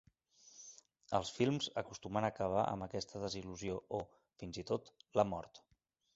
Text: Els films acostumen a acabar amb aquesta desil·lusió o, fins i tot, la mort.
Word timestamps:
Els 1.19 1.31
films 1.39 1.67
acostumen 1.81 2.27
a 2.31 2.31
acabar 2.35 2.65
amb 2.71 2.87
aquesta 2.87 3.23
desil·lusió 3.27 3.77
o, 4.01 4.01
fins 4.43 4.61
i 4.65 4.69
tot, 4.73 4.93
la 5.21 5.29
mort. 5.37 5.65